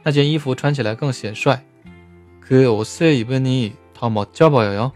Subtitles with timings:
[0.02, 1.64] 那件衣服穿起来更显帅。
[2.46, 4.92] 그옷을입으니더멋져보여 요。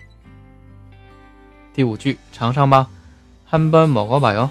[1.75, 2.89] 第五句，尝尝吧。
[3.51, 4.51] 한번먹어봐 요。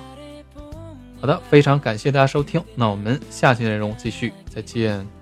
[1.19, 5.14] 好的，非常感谢大家收听，那我们下期内容继续，再见。